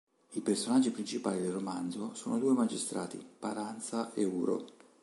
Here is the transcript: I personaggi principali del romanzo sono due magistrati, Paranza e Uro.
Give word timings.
I 0.33 0.41
personaggi 0.41 0.89
principali 0.89 1.39
del 1.39 1.51
romanzo 1.51 2.15
sono 2.15 2.39
due 2.39 2.53
magistrati, 2.53 3.23
Paranza 3.37 4.11
e 4.15 4.23
Uro. 4.25 4.65